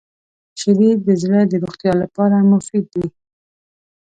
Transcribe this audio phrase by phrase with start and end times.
[0.59, 3.05] •شیدې د زړه د روغتیا لپاره مفید دي.